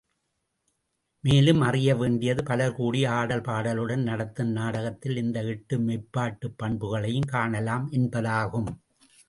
[1.23, 8.69] மேலும் அறியவேண்டியது பலர் கூடி ஆடல் பாடலுடன் நடத்தும் நாடகத்தில் இந்த எட்டு மெய்ப்பாட்டுப் பண்புகளையும் காணலாம் என்பதாகும்.